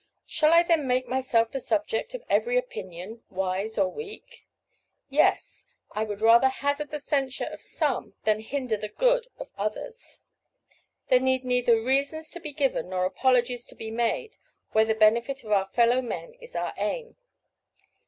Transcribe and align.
Shall 0.25 0.51
I 0.51 0.63
then 0.63 0.87
make 0.87 1.07
myself 1.07 1.51
the 1.51 1.59
subject 1.59 2.15
of 2.15 2.23
every 2.27 2.57
opinion, 2.57 3.21
wise 3.29 3.77
or 3.77 3.87
weak? 3.87 4.47
Yes, 5.11 5.67
I 5.91 6.05
would 6.05 6.21
rather 6.21 6.49
hazard 6.49 6.89
the 6.89 6.97
censure 6.97 7.45
of 7.45 7.61
some 7.61 8.15
than 8.23 8.39
hinder 8.39 8.77
the 8.77 8.89
good 8.89 9.27
of 9.37 9.51
others. 9.59 10.23
There 11.09 11.19
need 11.19 11.45
neither 11.45 11.79
reasons 11.79 12.31
to 12.31 12.39
be 12.39 12.51
given 12.51 12.89
nor 12.89 13.05
apologies 13.05 13.63
to 13.67 13.75
be 13.75 13.91
made 13.91 14.37
where 14.71 14.85
the 14.85 14.95
benefit 14.95 15.43
of 15.43 15.51
our 15.51 15.65
fellow 15.67 16.01
men 16.01 16.33
is 16.39 16.55
our 16.55 16.73
aim. 16.77 17.15